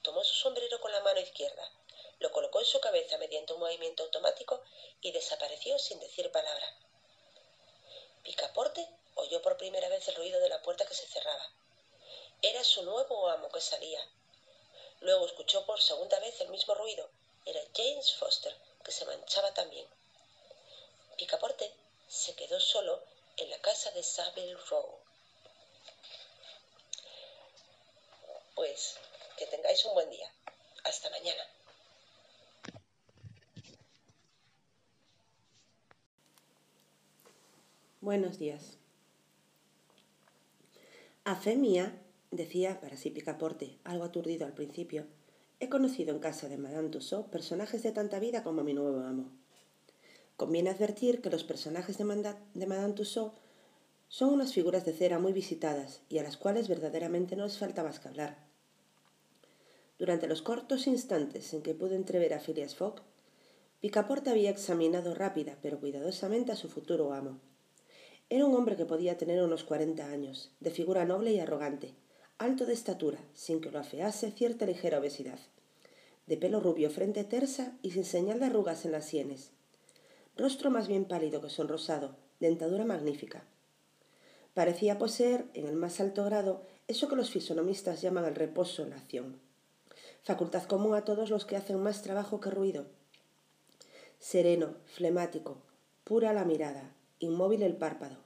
tomó 0.02 0.25
su 0.25 0.34
sombrero 0.34 0.80
con 0.80 0.92
la 0.92 1.00
mano 1.00 1.20
izquierda, 1.20 1.70
lo 2.18 2.32
colocó 2.32 2.61
en 2.61 2.66
su 2.66 2.80
cabeza 2.80 3.18
mediante 3.18 3.52
un 3.52 3.61
movimiento 3.61 4.02
automático 4.02 4.62
y 5.00 5.12
desapareció 5.12 5.78
sin 5.78 6.00
decir 6.00 6.30
palabra. 6.32 6.75
Picaporte 8.23 8.88
oyó 9.14 9.42
por 9.42 9.56
primera 9.56 9.88
vez 9.88 10.08
el 10.08 10.14
ruido 10.14 10.40
de 10.40 10.49
la 10.49 10.62
puerta 10.62 10.87
que 10.87 10.94
se 10.94 11.06
cerraba. 11.06 11.50
Era 12.42 12.64
su 12.64 12.82
nuevo 12.82 13.28
amo 13.28 13.49
que 13.50 13.61
salía, 13.61 14.06
Luego 15.04 15.26
escuchó 15.26 15.66
por 15.66 15.82
segunda 15.82 16.18
vez 16.20 16.40
el 16.40 16.49
mismo 16.49 16.75
ruido. 16.75 17.11
Era 17.44 17.61
James 17.76 18.14
Foster, 18.14 18.56
que 18.82 18.90
se 18.90 19.04
manchaba 19.04 19.52
también. 19.52 19.87
Picaporte 21.18 21.70
se 22.08 22.34
quedó 22.34 22.58
solo 22.58 23.02
en 23.37 23.50
la 23.50 23.58
casa 23.58 23.90
de 23.90 24.02
Savile 24.02 24.56
Row. 24.70 25.03
Pues 28.54 28.96
que 29.38 29.46
tengáis 29.46 29.84
un 29.84 29.94
buen 29.94 30.11
día. 30.11 30.28
Hasta 30.84 31.11
mañana. 31.11 31.42
Buenos 38.00 38.38
días. 38.38 38.78
A 41.25 41.37
fe 41.37 41.56
mía, 41.56 42.04
Decía, 42.34 42.80
para 42.80 42.96
sí 42.96 43.11
Picaporte, 43.11 43.78
algo 43.84 44.02
aturdido 44.02 44.44
al 44.44 44.54
principio, 44.54 45.06
he 45.61 45.68
conocido 45.68 46.12
en 46.12 46.18
casa 46.18 46.49
de 46.49 46.58
Madame 46.58 46.88
Tussaud 46.88 47.26
personajes 47.26 47.84
de 47.84 47.92
tanta 47.92 48.18
vida 48.18 48.42
como 48.42 48.64
mi 48.64 48.75
nuevo 48.75 48.99
amo. 49.02 49.30
Conviene 50.37 50.70
advertir 50.70 51.23
que 51.23 51.30
los 51.30 51.44
personajes 51.44 51.96
de, 51.96 52.34
de 52.54 52.66
Madame 52.66 52.94
Tussaud 52.94 53.34
son 54.08 54.30
unas 54.34 54.52
figuras 54.52 54.84
de 54.84 54.94
cera 54.94 55.20
muy 55.20 55.32
visitadas 55.32 56.00
y 56.08 56.18
a 56.18 56.25
las 56.25 56.37
cuales 56.37 56.66
verdaderamente 56.66 57.37
no 57.37 57.44
les 57.44 57.56
falta 57.56 57.84
más 57.84 58.00
que 58.00 58.08
hablar. 58.08 58.43
Durante 60.04 60.26
los 60.26 60.42
cortos 60.42 60.87
instantes 60.87 61.54
en 61.54 61.62
que 61.62 61.73
pude 61.73 61.96
entrever 61.96 62.34
a 62.34 62.38
Phileas 62.38 62.75
Fogg, 62.75 62.96
Picaporte 63.80 64.28
había 64.28 64.50
examinado 64.50 65.14
rápida 65.14 65.56
pero 65.62 65.80
cuidadosamente 65.80 66.52
a 66.52 66.56
su 66.56 66.68
futuro 66.68 67.14
amo. 67.14 67.40
Era 68.28 68.44
un 68.44 68.54
hombre 68.54 68.76
que 68.76 68.84
podía 68.84 69.16
tener 69.16 69.42
unos 69.42 69.64
cuarenta 69.64 70.11
años, 70.11 70.50
de 70.61 70.70
figura 70.70 71.06
noble 71.06 71.32
y 71.32 71.40
arrogante, 71.40 71.94
alto 72.37 72.66
de 72.66 72.75
estatura, 72.75 73.18
sin 73.32 73.62
que 73.62 73.70
lo 73.70 73.78
afease 73.78 74.30
cierta 74.30 74.66
ligera 74.66 74.99
obesidad, 74.99 75.38
de 76.26 76.37
pelo 76.37 76.61
rubio, 76.61 76.90
frente 76.90 77.25
tersa 77.25 77.78
y 77.80 77.92
sin 77.92 78.04
señal 78.04 78.40
de 78.40 78.44
arrugas 78.44 78.84
en 78.84 78.92
las 78.92 79.06
sienes, 79.06 79.52
rostro 80.37 80.70
más 80.70 80.87
bien 80.87 81.06
pálido 81.06 81.40
que 81.40 81.49
sonrosado, 81.49 82.14
dentadura 82.40 82.84
magnífica. 82.84 83.46
Parecía 84.52 84.99
poseer, 84.99 85.46
en 85.54 85.66
el 85.66 85.76
más 85.76 85.99
alto 85.99 86.26
grado, 86.26 86.61
eso 86.88 87.08
que 87.08 87.16
los 87.16 87.30
fisonomistas 87.30 88.02
llaman 88.02 88.26
el 88.26 88.34
reposo, 88.34 88.84
la 88.84 88.96
acción, 88.96 89.40
facultad 90.25 90.62
común 90.64 90.95
a 90.95 91.04
todos 91.04 91.28
los 91.28 91.45
que 91.45 91.57
hacen 91.57 91.78
más 91.83 92.00
trabajo 92.00 92.40
que 92.40 92.50
ruido. 92.50 92.87
Sereno, 94.19 94.75
flemático, 94.87 95.59
pura 96.02 96.33
la 96.33 96.47
mirada, 96.47 96.95
inmóvil 97.19 97.62
el 97.62 97.76
párpado. 97.76 98.16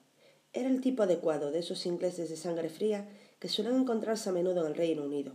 Era 0.53 0.69
el 0.69 0.81
tipo 0.81 1.03
adecuado 1.03 1.51
de 1.51 1.59
esos 1.59 1.85
ingleses 1.87 2.31
de 2.31 2.37
sangre 2.37 2.69
fría 2.69 3.09
que 3.41 3.49
suelen 3.49 3.75
encontrarse 3.75 4.29
a 4.29 4.33
menudo 4.33 4.61
en 4.61 4.69
el 4.69 4.77
Reino 4.77 5.03
Unido, 5.03 5.33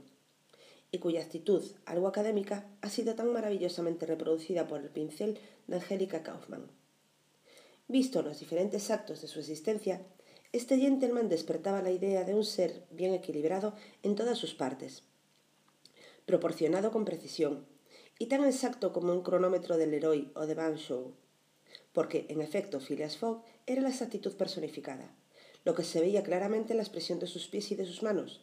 y 0.89 0.99
cuya 0.99 1.21
actitud, 1.21 1.63
algo 1.85 2.07
académica, 2.07 2.65
ha 2.81 2.89
sido 2.89 3.15
tan 3.15 3.31
maravillosamente 3.33 4.05
reproducida 4.05 4.65
por 4.65 4.79
el 4.79 4.89
pincel 4.89 5.39
de 5.67 5.75
Angélica 5.75 6.23
Kaufmann. 6.23 6.71
Visto 7.89 8.21
los 8.21 8.39
diferentes 8.39 8.89
actos 8.89 9.21
de 9.21 9.27
su 9.27 9.39
existencia, 9.39 10.01
este 10.53 10.77
gentleman 10.77 11.27
despertaba 11.27 11.81
la 11.81 11.91
idea 11.91 12.23
de 12.23 12.35
un 12.35 12.45
ser 12.45 12.85
bien 12.89 13.13
equilibrado 13.13 13.73
en 14.01 14.15
todas 14.15 14.37
sus 14.37 14.53
partes, 14.53 15.03
proporcionado 16.25 16.91
con 16.91 17.05
precisión, 17.05 17.65
y 18.19 18.27
tan 18.27 18.43
exacto 18.45 18.93
como 18.93 19.11
un 19.11 19.23
cronómetro 19.23 19.77
del 19.77 19.91
Leroy 19.91 20.31
o 20.35 20.45
de 20.45 20.55
Van 20.55 20.77
Show, 20.77 21.13
porque, 21.91 22.25
en 22.29 22.41
efecto, 22.41 22.79
Phileas 22.79 23.17
Fogg 23.17 23.43
era 23.65 23.81
la 23.81 23.89
exactitud 23.89 24.33
personificada, 24.33 25.15
lo 25.63 25.75
que 25.75 25.83
se 25.83 26.01
veía 26.01 26.23
claramente 26.23 26.73
en 26.73 26.77
la 26.77 26.83
expresión 26.83 27.19
de 27.19 27.27
sus 27.27 27.47
pies 27.47 27.71
y 27.71 27.75
de 27.75 27.85
sus 27.85 28.03
manos, 28.03 28.41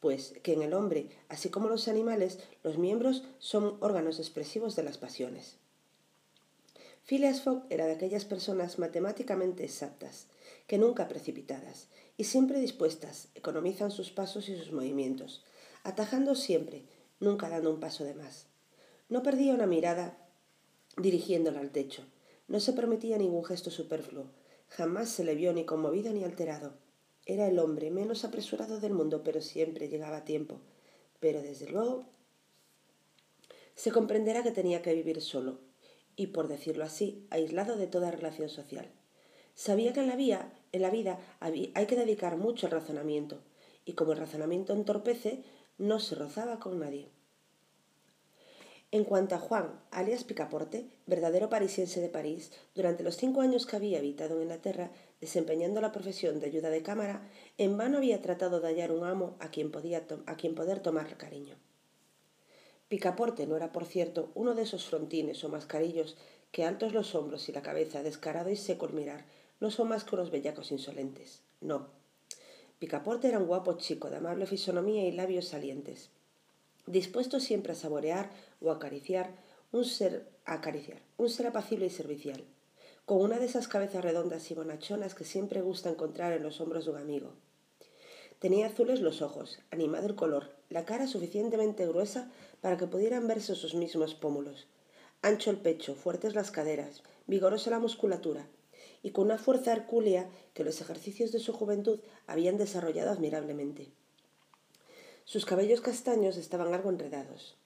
pues 0.00 0.34
que 0.42 0.52
en 0.52 0.62
el 0.62 0.74
hombre, 0.74 1.08
así 1.28 1.48
como 1.48 1.68
los 1.68 1.88
animales, 1.88 2.38
los 2.62 2.78
miembros 2.78 3.24
son 3.38 3.76
órganos 3.80 4.18
expresivos 4.18 4.76
de 4.76 4.84
las 4.84 4.98
pasiones. 4.98 5.56
Phileas 7.02 7.40
Fogg 7.40 7.64
era 7.70 7.86
de 7.86 7.92
aquellas 7.92 8.24
personas 8.24 8.78
matemáticamente 8.78 9.64
exactas, 9.64 10.26
que 10.66 10.78
nunca 10.78 11.08
precipitadas, 11.08 11.88
y 12.16 12.24
siempre 12.24 12.60
dispuestas, 12.60 13.28
economizan 13.34 13.90
sus 13.90 14.10
pasos 14.10 14.48
y 14.48 14.56
sus 14.56 14.72
movimientos, 14.72 15.42
atajando 15.84 16.34
siempre, 16.34 16.84
nunca 17.20 17.48
dando 17.48 17.70
un 17.70 17.80
paso 17.80 18.04
de 18.04 18.14
más. 18.14 18.46
No 19.08 19.22
perdía 19.22 19.54
una 19.54 19.66
mirada 19.66 20.18
dirigiéndola 20.96 21.60
al 21.60 21.70
techo, 21.70 22.04
no 22.48 22.60
se 22.60 22.72
permitía 22.72 23.18
ningún 23.18 23.44
gesto 23.44 23.70
superfluo, 23.70 24.26
Jamás 24.68 25.08
se 25.08 25.24
le 25.24 25.34
vio 25.34 25.52
ni 25.52 25.64
conmovido 25.64 26.12
ni 26.12 26.24
alterado. 26.24 26.74
Era 27.26 27.48
el 27.48 27.58
hombre 27.58 27.90
menos 27.90 28.24
apresurado 28.24 28.80
del 28.80 28.92
mundo, 28.92 29.22
pero 29.22 29.40
siempre 29.40 29.88
llegaba 29.88 30.18
a 30.18 30.24
tiempo. 30.24 30.60
Pero 31.20 31.42
desde 31.42 31.68
luego 31.68 32.06
se 33.74 33.92
comprenderá 33.92 34.42
que 34.42 34.50
tenía 34.50 34.82
que 34.82 34.94
vivir 34.94 35.20
solo, 35.20 35.60
y 36.16 36.28
por 36.28 36.48
decirlo 36.48 36.84
así, 36.84 37.26
aislado 37.30 37.76
de 37.76 37.86
toda 37.86 38.10
relación 38.10 38.48
social. 38.48 38.90
Sabía 39.54 39.92
que 39.92 40.00
en 40.00 40.08
la, 40.08 40.16
vía, 40.16 40.52
en 40.72 40.82
la 40.82 40.90
vida 40.90 41.18
hay 41.40 41.86
que 41.86 41.96
dedicar 41.96 42.36
mucho 42.36 42.66
al 42.66 42.72
razonamiento, 42.72 43.40
y 43.84 43.92
como 43.92 44.12
el 44.12 44.18
razonamiento 44.18 44.72
entorpece, 44.72 45.44
no 45.78 46.00
se 46.00 46.14
rozaba 46.14 46.58
con 46.58 46.78
nadie. 46.78 47.08
En 48.90 49.04
cuanto 49.04 49.34
a 49.34 49.38
Juan, 49.38 49.80
alias 49.90 50.24
Picaporte, 50.24 50.88
verdadero 51.06 51.50
parisiense 51.50 52.00
de 52.00 52.08
París, 52.08 52.52
durante 52.74 53.02
los 53.02 53.18
cinco 53.18 53.42
años 53.42 53.66
que 53.66 53.76
había 53.76 53.98
habitado 53.98 54.36
en 54.36 54.42
Inglaterra, 54.42 54.90
desempeñando 55.20 55.82
la 55.82 55.92
profesión 55.92 56.40
de 56.40 56.46
ayuda 56.46 56.70
de 56.70 56.82
cámara, 56.82 57.28
en 57.58 57.76
vano 57.76 57.98
había 57.98 58.22
tratado 58.22 58.60
de 58.60 58.68
hallar 58.68 58.92
un 58.92 59.04
amo 59.04 59.36
a 59.40 59.50
quien, 59.50 59.70
podía 59.70 60.06
a 60.24 60.36
quien 60.36 60.54
poder 60.54 60.80
tomar 60.80 61.18
cariño. 61.18 61.56
Picaporte 62.88 63.46
no 63.46 63.56
era, 63.56 63.72
por 63.72 63.84
cierto, 63.84 64.30
uno 64.34 64.54
de 64.54 64.62
esos 64.62 64.86
frontines 64.86 65.44
o 65.44 65.50
mascarillos 65.50 66.16
que 66.50 66.64
altos 66.64 66.94
los 66.94 67.14
hombros 67.14 67.50
y 67.50 67.52
la 67.52 67.60
cabeza, 67.60 68.02
descarado 68.02 68.48
y 68.48 68.56
seco 68.56 68.86
al 68.86 68.94
mirar, 68.94 69.26
no 69.60 69.70
son 69.70 69.88
más 69.88 70.04
que 70.04 70.14
unos 70.14 70.30
bellacos 70.30 70.72
insolentes. 70.72 71.42
No. 71.60 71.97
Picaporte 72.78 73.26
era 73.26 73.40
un 73.40 73.46
guapo 73.48 73.72
chico 73.76 74.08
de 74.08 74.18
amable 74.18 74.46
fisonomía 74.46 75.04
y 75.04 75.10
labios 75.10 75.48
salientes, 75.48 76.10
dispuesto 76.86 77.40
siempre 77.40 77.72
a 77.72 77.74
saborear 77.74 78.30
o 78.60 78.70
acariciar 78.70 79.34
un 79.72 79.84
ser, 79.84 80.28
acariciar, 80.44 81.02
un 81.16 81.28
ser 81.28 81.48
apacible 81.48 81.86
y 81.86 81.90
servicial, 81.90 82.44
con 83.04 83.20
una 83.20 83.40
de 83.40 83.46
esas 83.46 83.66
cabezas 83.66 84.04
redondas 84.04 84.48
y 84.50 84.54
bonachonas 84.54 85.16
que 85.16 85.24
siempre 85.24 85.60
gusta 85.60 85.90
encontrar 85.90 86.32
en 86.32 86.44
los 86.44 86.60
hombros 86.60 86.84
de 86.84 86.92
un 86.92 86.98
amigo. 86.98 87.32
Tenía 88.38 88.66
azules 88.66 89.00
los 89.00 89.22
ojos, 89.22 89.58
animado 89.72 90.06
el 90.06 90.14
color, 90.14 90.50
la 90.68 90.84
cara 90.84 91.08
suficientemente 91.08 91.84
gruesa 91.84 92.30
para 92.60 92.76
que 92.76 92.86
pudieran 92.86 93.26
verse 93.26 93.56
sus 93.56 93.74
mismos 93.74 94.14
pómulos, 94.14 94.68
ancho 95.20 95.50
el 95.50 95.56
pecho, 95.56 95.96
fuertes 95.96 96.36
las 96.36 96.52
caderas, 96.52 97.02
vigorosa 97.26 97.70
la 97.70 97.80
musculatura, 97.80 98.46
y 99.02 99.10
con 99.10 99.26
una 99.26 99.38
fuerza 99.38 99.72
hercúlea 99.72 100.30
que 100.54 100.64
los 100.64 100.80
ejercicios 100.80 101.32
de 101.32 101.38
su 101.38 101.52
juventud 101.52 102.00
habían 102.26 102.56
desarrollado 102.56 103.10
admirablemente. 103.10 103.88
Sus 105.24 105.44
cabellos 105.44 105.80
castaños 105.80 106.36
estaban 106.36 106.72
algo 106.72 106.90
enredados. 106.90 107.56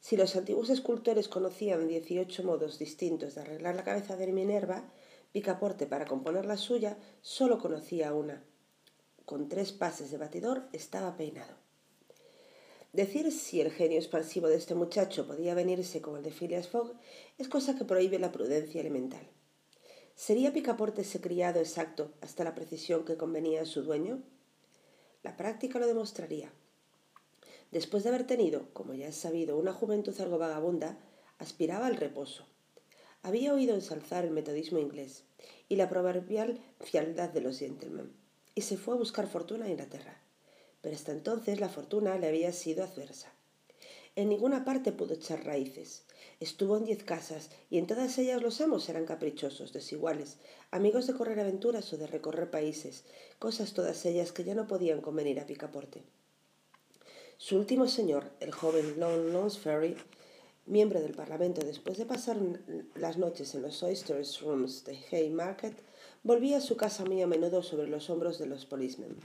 Si 0.00 0.16
los 0.16 0.36
antiguos 0.36 0.70
escultores 0.70 1.28
conocían 1.28 1.88
dieciocho 1.88 2.42
modos 2.42 2.78
distintos 2.78 3.34
de 3.34 3.42
arreglar 3.42 3.74
la 3.74 3.84
cabeza 3.84 4.16
de 4.16 4.32
Minerva, 4.32 4.90
Picaporte, 5.32 5.86
para 5.86 6.06
componer 6.06 6.44
la 6.44 6.56
suya, 6.56 6.98
solo 7.22 7.58
conocía 7.58 8.12
una. 8.12 8.42
Con 9.24 9.48
tres 9.48 9.72
pases 9.72 10.10
de 10.10 10.18
batidor 10.18 10.68
estaba 10.72 11.16
peinado. 11.16 11.54
Decir 12.92 13.30
si 13.30 13.60
el 13.60 13.70
genio 13.70 13.98
expansivo 13.98 14.48
de 14.48 14.56
este 14.56 14.74
muchacho 14.74 15.26
podía 15.26 15.54
venirse 15.54 16.00
con 16.00 16.16
el 16.16 16.24
de 16.24 16.32
Phileas 16.32 16.66
Fogg 16.68 16.94
es 17.38 17.48
cosa 17.48 17.76
que 17.76 17.84
prohíbe 17.84 18.18
la 18.18 18.32
prudencia 18.32 18.80
elemental. 18.80 19.28
¿Sería 20.20 20.52
Picaporte 20.52 21.00
ese 21.00 21.22
criado 21.22 21.60
exacto 21.60 22.12
hasta 22.20 22.44
la 22.44 22.54
precisión 22.54 23.06
que 23.06 23.16
convenía 23.16 23.62
a 23.62 23.64
su 23.64 23.80
dueño? 23.80 24.22
La 25.22 25.38
práctica 25.38 25.78
lo 25.78 25.86
demostraría. 25.86 26.52
Después 27.70 28.02
de 28.02 28.10
haber 28.10 28.26
tenido, 28.26 28.68
como 28.74 28.92
ya 28.92 29.08
es 29.08 29.16
sabido, 29.16 29.56
una 29.56 29.72
juventud 29.72 30.14
algo 30.20 30.36
vagabunda, 30.36 30.98
aspiraba 31.38 31.86
al 31.86 31.96
reposo. 31.96 32.44
Había 33.22 33.54
oído 33.54 33.74
ensalzar 33.74 34.26
el 34.26 34.30
metodismo 34.30 34.78
inglés 34.78 35.24
y 35.70 35.76
la 35.76 35.88
proverbial 35.88 36.60
fialdad 36.80 37.30
de 37.30 37.40
los 37.40 37.58
gentlemen, 37.58 38.12
y 38.54 38.60
se 38.60 38.76
fue 38.76 38.96
a 38.96 38.98
buscar 38.98 39.26
fortuna 39.26 39.64
a 39.64 39.70
Inglaterra 39.70 40.20
pero 40.82 40.94
hasta 40.94 41.12
entonces 41.12 41.60
la 41.60 41.68
fortuna 41.68 42.18
le 42.18 42.28
había 42.28 42.52
sido 42.52 42.84
adversa. 42.84 43.32
En 44.16 44.28
ninguna 44.28 44.64
parte 44.64 44.92
pudo 44.92 45.14
echar 45.14 45.44
raíces. 45.44 46.02
Estuvo 46.40 46.76
en 46.76 46.84
diez 46.84 47.04
casas 47.04 47.50
y 47.70 47.78
en 47.78 47.86
todas 47.86 48.18
ellas 48.18 48.42
los 48.42 48.60
amos 48.60 48.88
eran 48.88 49.06
caprichosos, 49.06 49.72
desiguales, 49.72 50.38
amigos 50.70 51.06
de 51.06 51.14
correr 51.14 51.38
aventuras 51.40 51.92
o 51.92 51.96
de 51.96 52.06
recorrer 52.06 52.50
países, 52.50 53.04
cosas 53.38 53.72
todas 53.72 54.04
ellas 54.06 54.32
que 54.32 54.44
ya 54.44 54.54
no 54.54 54.66
podían 54.66 55.00
convenir 55.00 55.38
a 55.38 55.46
Picaporte. 55.46 56.02
Su 57.36 57.56
último 57.56 57.88
señor, 57.88 58.32
el 58.40 58.52
joven 58.52 58.98
Lon 58.98 59.32
Lonsferry, 59.32 59.96
miembro 60.66 61.00
del 61.00 61.14
Parlamento 61.14 61.64
después 61.64 61.96
de 61.96 62.04
pasar 62.04 62.38
las 62.94 63.16
noches 63.16 63.54
en 63.54 63.62
los 63.62 63.82
Oysters 63.82 64.40
Rooms 64.40 64.84
de 64.84 64.98
Haymarket, 65.10 65.74
volvía 66.22 66.58
a 66.58 66.60
su 66.60 66.76
casa 66.76 67.04
muy 67.04 67.22
a 67.22 67.26
menudo 67.26 67.62
sobre 67.62 67.88
los 67.88 68.10
hombros 68.10 68.38
de 68.38 68.46
los 68.46 68.66
policemen. 68.66 69.16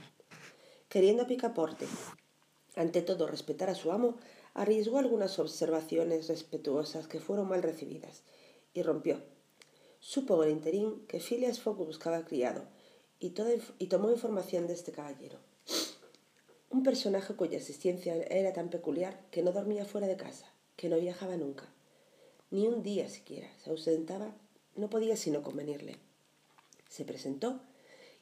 Queriendo 0.88 1.24
a 1.24 1.26
Picaporte, 1.26 1.86
ante 2.74 3.02
todo 3.02 3.26
respetar 3.26 3.68
a 3.68 3.74
su 3.74 3.92
amo, 3.92 4.16
arriesgó 4.56 4.98
algunas 4.98 5.38
observaciones 5.38 6.28
respetuosas 6.28 7.06
que 7.06 7.20
fueron 7.20 7.46
mal 7.46 7.62
recibidas 7.62 8.22
y 8.72 8.82
rompió. 8.82 9.20
Supo 10.00 10.42
el 10.42 10.50
interín 10.50 11.06
que 11.06 11.20
Phileas 11.20 11.60
Fogg 11.60 11.76
buscaba 11.76 12.24
criado 12.24 12.64
y, 13.20 13.34
y 13.78 13.86
tomó 13.88 14.10
información 14.10 14.66
de 14.66 14.72
este 14.72 14.92
caballero. 14.92 15.38
Un 16.70 16.82
personaje 16.82 17.34
cuya 17.36 17.58
existencia 17.58 18.16
era 18.16 18.54
tan 18.54 18.70
peculiar 18.70 19.26
que 19.30 19.42
no 19.42 19.52
dormía 19.52 19.84
fuera 19.84 20.06
de 20.06 20.16
casa, 20.16 20.50
que 20.76 20.88
no 20.88 20.96
viajaba 20.96 21.36
nunca, 21.36 21.70
ni 22.50 22.66
un 22.66 22.82
día 22.82 23.10
siquiera. 23.10 23.50
Se 23.62 23.68
ausentaba, 23.68 24.34
no 24.74 24.88
podía 24.88 25.16
sino 25.16 25.42
convenirle. 25.42 25.98
Se 26.88 27.04
presentó 27.04 27.60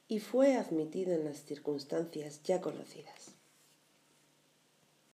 y 0.09 0.19
fue 0.19 0.57
admitido 0.57 1.13
en 1.13 1.27
las 1.27 1.45
circunstancias 1.45 2.43
ya 2.43 2.61
conocidas. 2.61 3.34